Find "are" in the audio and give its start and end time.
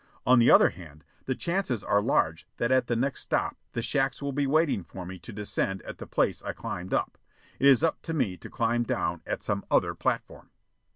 1.83-2.01